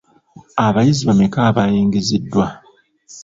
[0.65, 2.45] Abayizi bameka abayingiziddwa?